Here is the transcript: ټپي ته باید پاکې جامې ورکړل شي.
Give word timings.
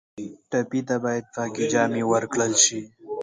ټپي 0.49 0.81
ته 0.87 0.95
باید 1.03 1.25
پاکې 1.35 1.63
جامې 1.71 2.03
ورکړل 2.11 2.53
شي. 2.63 2.79